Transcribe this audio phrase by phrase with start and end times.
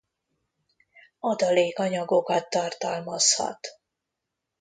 [1.19, 3.79] Adalékanyagokat tartalmazhat.